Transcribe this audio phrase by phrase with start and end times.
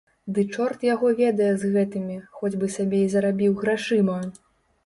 [0.35, 4.19] Ды чорт яго ведае з гэтымі, хоць бы сабе і зарабіў, грашыма?